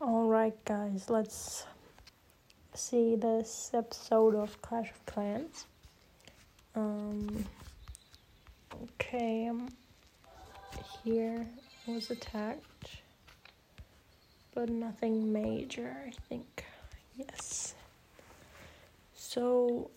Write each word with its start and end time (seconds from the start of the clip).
Alright, 0.00 0.64
guys, 0.64 1.10
let's 1.10 1.66
see 2.72 3.16
this 3.16 3.72
episode 3.74 4.36
of 4.36 4.62
Clash 4.62 4.90
of 4.90 5.06
Clans. 5.06 5.66
Um, 6.76 7.44
okay, 8.84 9.46
I'm 9.46 9.68
here 11.02 11.44
was 11.88 12.12
attacked, 12.12 13.00
but 14.54 14.68
nothing 14.68 15.32
major, 15.32 15.96
I 16.06 16.12
think. 16.28 16.64
Yes. 17.16 17.74
So, 19.16 19.90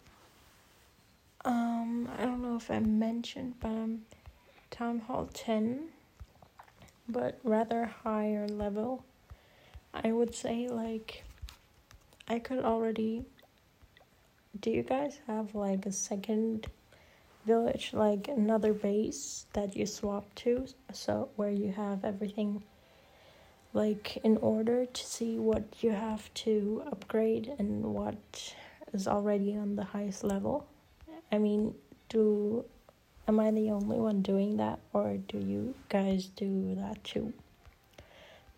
um, 1.45 2.09
I 2.18 2.25
don't 2.25 2.41
know 2.41 2.55
if 2.55 2.71
I 2.71 2.79
mentioned, 2.79 3.54
but 3.59 3.70
I'm 3.70 4.02
Town 4.71 4.97
Hall 4.97 5.29
10, 5.31 5.89
but 7.07 7.39
rather 7.43 7.86
higher 7.86 8.47
level. 8.47 9.04
I 9.93 10.11
would 10.11 10.33
say, 10.33 10.67
like, 10.67 11.23
I 12.27 12.39
could 12.39 12.63
already. 12.63 13.25
Do 14.59 14.70
you 14.70 14.83
guys 14.83 15.20
have 15.27 15.55
like 15.55 15.85
a 15.85 15.91
second 15.91 16.67
village, 17.45 17.93
like 17.93 18.27
another 18.27 18.73
base 18.73 19.45
that 19.53 19.75
you 19.75 19.85
swap 19.85 20.33
to? 20.35 20.66
So, 20.93 21.30
where 21.35 21.52
you 21.52 21.71
have 21.71 22.05
everything 22.05 22.63
like 23.73 24.17
in 24.23 24.38
order 24.38 24.85
to 24.85 25.05
see 25.05 25.38
what 25.38 25.63
you 25.81 25.91
have 25.91 26.33
to 26.33 26.83
upgrade 26.91 27.53
and 27.58 27.83
what 27.83 28.53
is 28.94 29.08
already 29.08 29.55
on 29.55 29.75
the 29.75 29.83
highest 29.83 30.23
level? 30.23 30.67
I 31.31 31.38
mean, 31.38 31.75
do 32.09 32.66
am 33.27 33.39
I 33.39 33.52
the 33.52 33.71
only 33.71 33.97
one 33.97 34.21
doing 34.21 34.58
that 34.58 34.80
or 34.94 35.17
do 35.17 35.38
you 35.38 35.73
guys 35.89 36.25
do 36.25 36.75
that 36.75 37.03
too? 37.03 37.33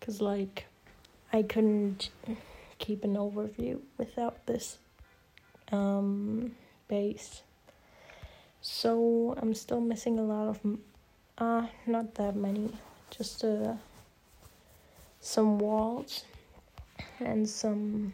Cuz 0.00 0.20
like 0.20 0.66
I 1.34 1.42
couldn't 1.42 2.10
keep 2.78 3.02
an 3.02 3.16
overview 3.16 3.80
without 3.98 4.46
this 4.46 4.78
um 5.72 6.54
base. 6.86 7.42
So 8.60 9.36
I'm 9.42 9.52
still 9.52 9.80
missing 9.80 10.20
a 10.20 10.22
lot 10.22 10.46
of 10.46 10.60
uh 11.36 11.66
not 11.88 12.14
that 12.14 12.36
many, 12.36 12.70
just 13.10 13.42
uh 13.42 13.74
some 15.20 15.58
walls 15.58 16.24
and 17.18 17.48
some 17.48 18.12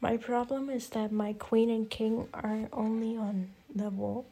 my 0.00 0.16
problem 0.16 0.70
is 0.70 0.88
that 0.96 1.12
my 1.12 1.34
queen 1.34 1.68
and 1.68 1.90
king 1.90 2.26
are 2.32 2.66
only 2.72 3.18
on 3.18 3.50
level 3.74 4.24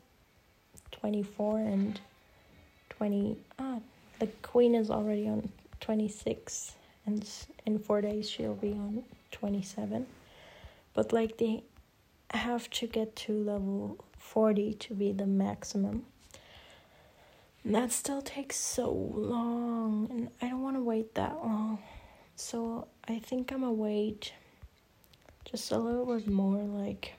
24 0.93 1.59
and 1.59 2.01
20 2.89 3.37
ah 3.59 3.79
the 4.21 4.29
queen 4.41 4.75
is 4.75 4.89
already 4.91 5.29
on 5.29 5.53
26 5.81 6.75
and 7.09 7.27
in 7.65 7.79
four 7.79 8.01
days 8.03 8.29
she'll 8.29 8.55
be 8.55 8.73
on 8.73 9.03
27 9.33 10.07
but 10.93 11.11
like 11.11 11.39
they 11.39 11.63
have 12.31 12.69
to 12.69 12.87
get 12.87 13.17
to 13.17 13.33
level 13.33 14.05
40 14.19 14.75
to 14.75 14.95
be 14.95 15.13
the 15.13 15.27
maximum. 15.27 16.05
And 17.65 17.75
that 17.75 17.93
still 17.93 18.21
takes 18.21 18.57
so 18.57 18.91
long 18.91 20.09
and 20.11 20.29
i 20.43 20.49
don't 20.51 20.63
want 20.63 20.77
to 20.77 20.83
wait 20.83 21.15
that 21.15 21.37
long. 21.43 21.79
So 22.37 22.89
i 23.09 23.19
think 23.19 23.53
i'm 23.53 23.61
gonna 23.61 23.73
wait 23.73 24.33
just 25.51 25.73
a 25.73 25.79
little 25.79 26.05
bit 26.05 26.29
more 26.29 26.63
like 26.63 27.15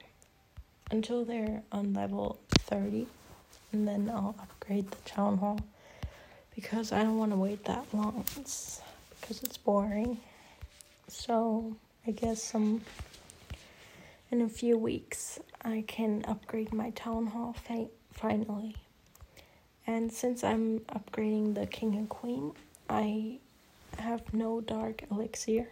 until 0.92 1.26
they're 1.26 1.64
on 1.72 1.94
level 1.94 2.40
30 2.60 3.08
and 3.74 3.88
then 3.88 4.12
i'll 4.14 4.36
upgrade 4.40 4.90
the 4.92 5.10
town 5.10 5.38
hall 5.38 5.60
because 6.56 6.92
i 6.92 7.02
don't 7.04 7.18
want 7.18 7.32
to 7.32 7.38
wait 7.38 7.64
that 7.66 7.86
long 7.94 8.24
because 9.20 9.44
it's 9.44 9.58
boring. 9.58 10.20
So 11.08 11.76
I 12.06 12.12
guess 12.12 12.42
some 12.42 12.82
in 14.32 14.42
a 14.42 14.50
few 14.50 14.78
weeks 14.78 15.40
I 15.64 15.84
can 15.88 16.24
upgrade 16.28 16.74
my 16.74 16.92
town 16.92 17.28
hall 17.28 17.54
fa- 17.54 17.90
finally. 18.14 18.76
And 19.88 20.12
since 20.12 20.44
I'm 20.44 20.80
upgrading 20.82 21.56
the 21.56 21.66
king 21.66 21.96
and 21.96 22.08
queen, 22.08 22.52
I 22.90 23.40
have 23.98 24.34
no 24.34 24.62
dark 24.62 25.04
elixir 25.12 25.68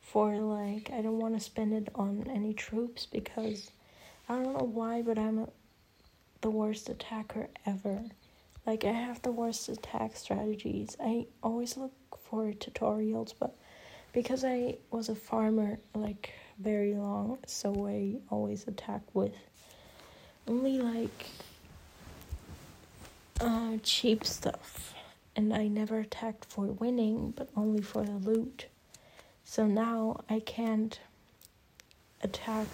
for 0.00 0.36
like 0.36 0.90
I 0.92 1.02
don't 1.02 1.18
want 1.18 1.34
to 1.34 1.40
spend 1.40 1.72
it 1.72 1.88
on 1.94 2.26
any 2.32 2.54
troops 2.54 3.06
because 3.06 3.70
I 4.28 4.36
don't 4.36 4.56
know 4.56 4.64
why, 4.64 5.02
but 5.02 5.18
I'm 5.18 5.38
a, 5.40 5.48
the 6.40 6.50
worst 6.50 6.88
attacker 6.88 7.48
ever. 7.64 8.02
Like 8.66 8.84
I 8.84 8.92
have 8.92 9.22
the 9.22 9.32
worst 9.32 9.68
attack 9.68 10.16
strategies. 10.16 10.96
I 11.00 11.26
always 11.42 11.76
look 11.76 11.92
for 12.28 12.52
tutorials, 12.52 13.34
but 13.38 13.54
because 14.12 14.44
I 14.44 14.76
was 14.90 15.08
a 15.08 15.14
farmer 15.14 15.78
like 15.94 16.32
very 16.58 16.94
long, 16.94 17.38
so 17.46 17.86
I 17.86 18.16
always 18.30 18.66
attack 18.66 19.02
with 19.14 19.34
only 20.48 20.78
like 20.78 21.26
uh, 23.40 23.76
cheap 23.82 24.24
stuff, 24.24 24.94
and 25.34 25.52
I 25.54 25.68
never 25.68 25.98
attacked 25.98 26.46
for 26.46 26.66
winning, 26.66 27.32
but 27.36 27.48
only 27.56 27.82
for 27.82 28.04
the 28.04 28.12
loot. 28.12 28.66
So 29.44 29.66
now 29.66 30.20
I 30.28 30.40
can't 30.40 30.98
attack 32.22 32.66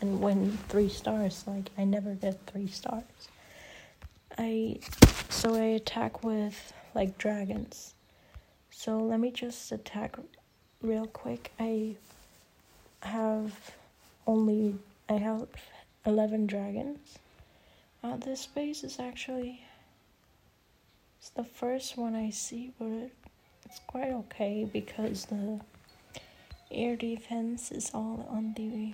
and 0.00 0.20
win 0.20 0.58
three 0.68 0.88
stars. 0.88 1.44
Like 1.46 1.70
I 1.76 1.84
never 1.84 2.14
get 2.14 2.38
three 2.46 2.68
stars. 2.68 3.04
I 4.38 4.78
so 5.28 5.54
I 5.54 5.64
attack 5.80 6.24
with 6.24 6.72
like 6.94 7.18
dragons 7.18 7.94
so 8.78 8.98
let 8.98 9.18
me 9.18 9.30
just 9.30 9.72
attack 9.72 10.16
real 10.82 11.06
quick. 11.06 11.50
I 11.58 11.96
have 13.00 13.70
only 14.26 14.74
I 15.08 15.14
have 15.14 15.48
11 16.04 16.46
dragons. 16.46 17.18
Uh, 18.04 18.18
this 18.18 18.44
base 18.44 18.84
is 18.84 19.00
actually 19.00 19.62
it's 21.18 21.30
the 21.30 21.42
first 21.42 21.96
one 21.96 22.14
I 22.14 22.28
see, 22.28 22.74
but 22.78 22.88
it, 22.88 23.12
it's 23.64 23.80
quite 23.86 24.12
okay 24.12 24.68
because 24.70 25.24
the 25.24 25.58
air 26.70 26.96
defense 26.96 27.72
is 27.72 27.90
all 27.94 28.28
on 28.30 28.52
the 28.58 28.92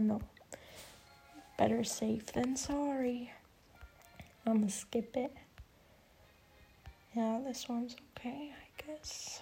know 0.00 0.20
better 1.58 1.82
safe 1.82 2.26
than 2.26 2.54
sorry. 2.54 3.32
I'm 4.46 4.60
gonna 4.60 4.70
skip 4.70 5.16
it. 5.16 5.34
Yeah, 7.16 7.40
this 7.44 7.68
one's 7.68 7.96
okay 8.16 8.52
guess. 8.86 9.40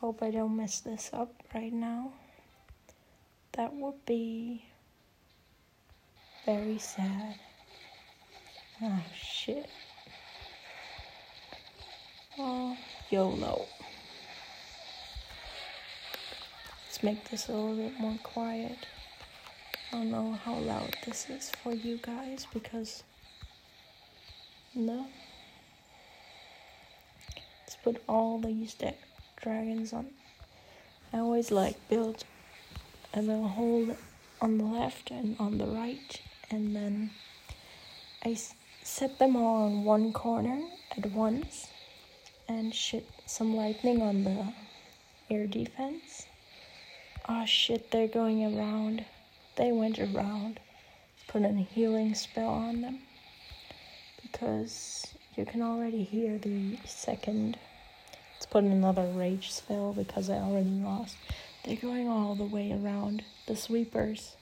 Hope 0.00 0.22
I 0.22 0.30
don't 0.30 0.56
mess 0.56 0.80
this 0.80 1.10
up 1.12 1.32
right 1.54 1.72
now. 1.72 2.12
That 3.52 3.72
would 3.74 4.04
be 4.04 4.64
very 6.44 6.78
sad. 6.78 7.36
Oh 8.82 9.02
shit. 9.14 9.68
Oh, 12.38 12.76
YOLO. 13.10 13.64
Let's 16.84 17.02
make 17.02 17.30
this 17.30 17.48
a 17.48 17.52
little 17.52 17.76
bit 17.76 17.98
more 17.98 18.18
quiet. 18.22 18.86
I 19.92 19.96
don't 19.96 20.10
know 20.10 20.32
how 20.44 20.56
loud 20.56 20.94
this 21.06 21.30
is 21.30 21.50
for 21.62 21.72
you 21.72 21.98
guys 22.02 22.46
because 22.52 23.02
no 24.74 25.06
put 27.86 28.02
all 28.08 28.40
these 28.40 28.74
dragons 29.40 29.92
on. 29.92 30.08
I 31.12 31.18
always 31.18 31.52
like 31.52 31.76
build 31.88 32.24
a 33.14 33.22
little 33.22 33.46
hole 33.46 33.96
on 34.40 34.58
the 34.58 34.64
left 34.64 35.12
and 35.12 35.36
on 35.38 35.58
the 35.58 35.66
right, 35.66 36.20
and 36.50 36.74
then 36.74 37.10
I 38.24 38.36
set 38.82 39.20
them 39.20 39.36
all 39.36 39.66
on 39.66 39.84
one 39.84 40.12
corner 40.12 40.62
at 40.98 41.12
once 41.12 41.68
and 42.48 42.74
shit 42.74 43.06
some 43.24 43.54
lightning 43.54 44.02
on 44.02 44.24
the 44.24 44.52
air 45.30 45.46
defense. 45.46 46.26
Oh 47.28 47.46
shit, 47.46 47.92
they're 47.92 48.08
going 48.08 48.42
around. 48.44 49.04
They 49.54 49.70
went 49.70 50.00
around. 50.00 50.58
Put 51.28 51.42
a 51.42 51.52
healing 51.52 52.16
spell 52.16 52.48
on 52.48 52.80
them 52.80 52.98
because 54.22 55.06
you 55.36 55.44
can 55.46 55.62
already 55.62 56.02
hear 56.02 56.36
the 56.38 56.78
second 56.84 57.56
Let's 58.36 58.46
put 58.46 58.64
another 58.64 59.06
rage 59.14 59.50
spell 59.50 59.94
because 59.94 60.28
I 60.28 60.34
already 60.34 60.68
lost. 60.68 61.16
They're 61.64 61.76
going 61.76 62.06
all 62.06 62.34
the 62.34 62.44
way 62.44 62.70
around 62.70 63.24
the 63.46 63.56
sweepers. 63.56 64.36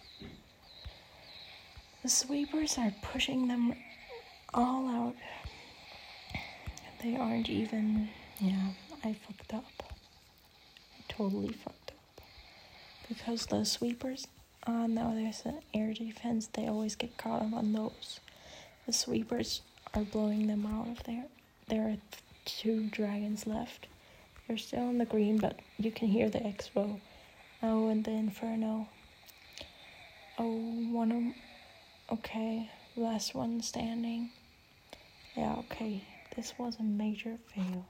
The 2.03 2.09
sweepers 2.09 2.77
are 2.77 2.93
pushing 3.03 3.47
them 3.47 3.73
all 4.53 4.89
out. 4.89 5.15
They 7.05 7.17
aren't 7.17 7.49
even. 7.49 8.09
Yeah, 8.41 8.71
I 9.05 9.15
fucked 9.15 9.55
up. 9.55 9.65
I 9.89 11.03
totally 11.09 11.53
fucked 11.53 11.93
up. 11.93 12.25
Because 13.09 13.47
the 13.47 13.65
sweepers. 13.65 14.27
Uh, 14.67 14.89
now 14.89 15.15
there's 15.15 15.43
an 15.45 15.61
air 15.73 15.95
defense. 15.95 16.49
They 16.49 16.67
always 16.67 16.97
get 16.97 17.17
caught 17.17 17.43
up 17.43 17.53
on 17.53 17.73
those. 17.73 18.19
The 18.87 18.93
sweepers 18.93 19.61
are 19.95 20.03
blowing 20.03 20.49
them 20.49 20.67
out 20.67 20.89
of 20.89 21.05
there. 21.05 21.27
There 21.69 21.89
are 21.89 21.97
two 22.45 22.89
dragons 22.91 23.47
left. 23.47 23.87
You're 24.49 24.59
still 24.59 24.91
in 24.91 24.99
the 24.99 25.05
green, 25.05 25.39
but 25.39 25.61
you 25.79 25.91
can 25.91 26.09
hear 26.09 26.29
the 26.29 26.41
expo. 26.41 27.01
Oh, 27.63 27.89
and 27.89 28.05
the 28.05 28.11
inferno. 28.11 28.89
Oh, 30.39 30.57
one 30.91 31.13
of. 31.13 31.23
Okay, 32.19 32.71
last 32.97 33.35
one 33.35 33.63
standing. 33.63 34.31
Yeah, 35.37 35.55
okay. 35.61 36.03
This 36.37 36.53
was 36.59 36.77
a 36.79 36.83
major 36.83 37.39
fail. 37.55 37.87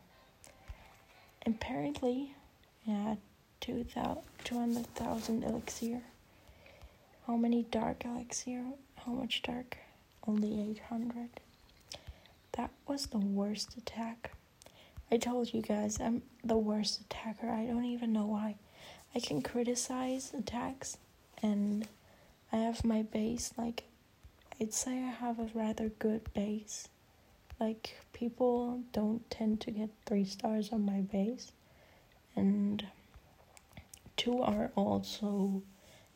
Apparently, 1.47 2.35
yeah, 2.85 3.17
200,000 3.61 5.43
elixir. 5.45 6.03
How 7.27 7.37
many 7.37 7.65
dark 7.65 8.05
elixir? 8.05 8.63
How 8.97 9.13
much 9.13 9.43
dark? 9.43 9.79
Only 10.27 10.71
800. 10.71 11.29
That 12.53 12.71
was 12.87 13.07
the 13.07 13.19
worst 13.19 13.77
attack. 13.77 14.33
I 15.11 15.17
told 15.17 15.53
you 15.53 15.63
guys 15.63 16.01
I'm 16.01 16.23
the 16.43 16.57
worst 16.57 17.01
attacker. 17.03 17.49
I 17.49 17.67
don't 17.67 17.85
even 17.85 18.13
know 18.13 18.27
why. 18.27 18.57
I 19.15 19.21
can 19.21 19.43
criticize 19.43 20.33
attacks 20.37 20.97
and 21.43 21.87
I 22.53 22.57
have 22.57 22.85
my 22.85 23.03
base 23.03 23.53
like 23.57 23.85
I'd 24.61 24.73
say 24.73 24.93
I 25.03 25.11
have 25.11 25.39
a 25.39 25.51
rather 25.55 25.89
good 25.89 26.33
base. 26.35 26.89
Like 27.61 27.99
people 28.13 28.81
don't 28.93 29.29
tend 29.31 29.61
to 29.63 29.71
get 29.71 29.91
3 30.07 30.25
stars 30.25 30.71
on 30.73 30.85
my 30.85 31.01
base 31.01 31.53
and 32.37 32.85
two 34.17 34.41
are 34.43 34.71
also 34.77 35.63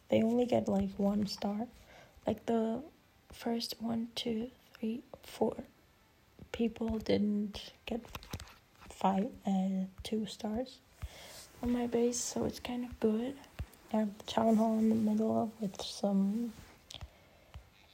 they 0.09 0.23
only 0.23 0.47
get 0.47 0.69
like 0.69 0.91
one 0.97 1.27
star. 1.27 1.67
Like 2.27 2.47
the 2.47 2.83
first 3.33 3.77
one, 3.81 4.09
two, 4.15 4.51
three, 4.79 5.03
four 5.23 5.57
people 6.53 6.99
didn't 6.99 7.73
get 7.87 8.01
five 8.99 9.29
uh 9.47 9.85
two 10.03 10.27
stars 10.27 10.79
on 11.63 11.73
my 11.73 11.87
base, 11.87 12.19
so 12.19 12.45
it's 12.45 12.61
kind 12.61 12.85
of 12.85 12.99
good. 13.01 13.35
I 13.93 13.99
have 13.99 14.19
the 14.19 14.25
town 14.25 14.57
hall 14.57 14.79
in 14.79 14.89
the 14.89 14.95
middle 14.95 15.53
with 15.61 15.81
some 15.81 16.53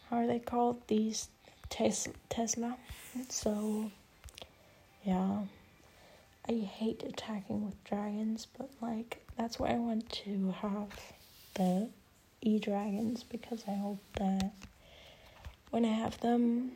how 0.09 0.17
are 0.19 0.27
they 0.27 0.39
called 0.39 0.81
these 0.89 1.29
tes- 1.71 2.09
Tesla. 2.29 2.77
So 3.29 3.91
yeah, 5.05 5.41
I 6.49 6.53
hate 6.53 7.03
attacking 7.03 7.65
with 7.67 7.83
dragons, 7.85 8.47
but 8.59 8.71
like 8.81 9.23
that's 9.37 9.59
why 9.59 9.69
I 9.71 9.77
want 9.77 10.11
to 10.25 10.55
have 10.62 10.89
the 11.55 11.89
e 12.41 12.59
dragons 12.59 13.23
because 13.25 13.65
I 13.69 13.75
hope 13.75 14.03
that 14.17 14.53
when 15.71 15.85
I 15.85 15.93
have 15.93 16.19
them, 16.21 16.73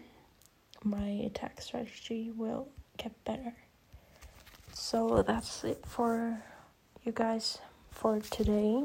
my 0.84 1.08
attack 1.26 1.60
strategy 1.60 2.30
will 2.36 2.68
get 2.96 3.12
better. 3.24 3.54
So 4.80 5.22
that's 5.22 5.64
it 5.64 5.84
for 5.84 6.40
you 7.04 7.10
guys 7.10 7.58
for 7.90 8.20
today 8.20 8.84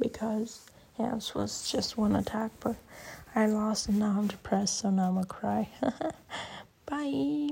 because 0.00 0.66
yeah, 0.98 1.14
was 1.14 1.70
just 1.70 1.96
one 1.96 2.16
attack, 2.16 2.50
but 2.58 2.76
I 3.34 3.46
lost 3.46 3.88
and 3.88 4.00
now 4.00 4.16
I'm 4.18 4.26
depressed, 4.26 4.80
so 4.80 4.90
now 4.90 5.08
I'm 5.08 5.14
gonna 5.14 5.26
cry. 5.26 5.68
Bye. 6.86 7.50